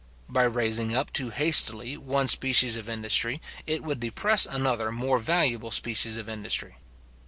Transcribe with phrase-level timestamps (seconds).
[0.27, 5.69] By raising up too hastily one species of industry, it would depress another more valuable
[5.69, 6.73] species of industry.